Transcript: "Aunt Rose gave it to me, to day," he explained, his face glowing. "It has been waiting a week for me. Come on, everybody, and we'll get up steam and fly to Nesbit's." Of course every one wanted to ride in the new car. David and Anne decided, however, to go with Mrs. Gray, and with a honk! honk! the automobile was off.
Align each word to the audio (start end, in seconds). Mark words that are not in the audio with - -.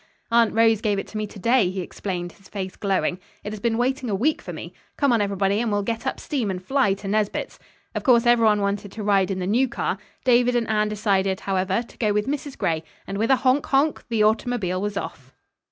"Aunt 0.31 0.55
Rose 0.55 0.81
gave 0.81 0.97
it 0.97 1.05
to 1.09 1.17
me, 1.19 1.27
to 1.27 1.37
day," 1.37 1.69
he 1.69 1.81
explained, 1.81 2.31
his 2.31 2.49
face 2.49 2.75
glowing. 2.75 3.19
"It 3.43 3.53
has 3.53 3.59
been 3.59 3.77
waiting 3.77 4.09
a 4.09 4.15
week 4.15 4.41
for 4.41 4.51
me. 4.51 4.73
Come 4.97 5.13
on, 5.13 5.21
everybody, 5.21 5.59
and 5.61 5.71
we'll 5.71 5.83
get 5.83 6.07
up 6.07 6.19
steam 6.19 6.49
and 6.49 6.59
fly 6.59 6.95
to 6.95 7.07
Nesbit's." 7.07 7.59
Of 7.93 8.03
course 8.03 8.25
every 8.25 8.45
one 8.45 8.61
wanted 8.61 8.91
to 8.93 9.03
ride 9.03 9.29
in 9.29 9.37
the 9.37 9.45
new 9.45 9.67
car. 9.67 9.99
David 10.25 10.55
and 10.55 10.67
Anne 10.67 10.89
decided, 10.89 11.41
however, 11.41 11.83
to 11.83 11.97
go 11.99 12.13
with 12.13 12.25
Mrs. 12.25 12.57
Gray, 12.57 12.83
and 13.05 13.19
with 13.19 13.29
a 13.29 13.35
honk! 13.45 13.67
honk! 13.67 14.03
the 14.07 14.23
automobile 14.23 14.81
was 14.81 14.97
off. 14.97 15.35